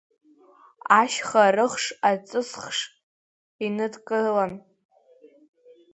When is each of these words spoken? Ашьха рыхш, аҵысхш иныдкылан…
Ашьха 0.99 1.43
рыхш, 1.55 1.85
аҵысхш 2.09 2.79
иныдкылан… 3.65 4.53